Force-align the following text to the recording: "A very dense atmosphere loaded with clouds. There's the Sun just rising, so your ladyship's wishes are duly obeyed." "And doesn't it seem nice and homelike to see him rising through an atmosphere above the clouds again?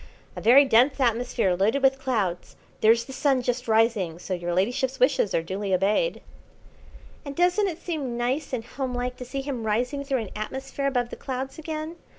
"A 0.35 0.41
very 0.41 0.65
dense 0.65 0.99
atmosphere 0.99 1.55
loaded 1.55 1.83
with 1.83 1.99
clouds. 1.99 2.55
There's 2.79 3.05
the 3.05 3.13
Sun 3.13 3.43
just 3.43 3.67
rising, 3.67 4.17
so 4.17 4.33
your 4.33 4.51
ladyship's 4.51 4.99
wishes 4.99 5.35
are 5.35 5.43
duly 5.43 5.75
obeyed." 5.75 6.23
"And 7.23 7.35
doesn't 7.35 7.67
it 7.67 7.77
seem 7.77 8.17
nice 8.17 8.51
and 8.51 8.65
homelike 8.65 9.15
to 9.17 9.25
see 9.25 9.41
him 9.41 9.63
rising 9.63 10.03
through 10.03 10.21
an 10.21 10.31
atmosphere 10.35 10.87
above 10.87 11.11
the 11.11 11.17
clouds 11.17 11.59
again? 11.59 11.97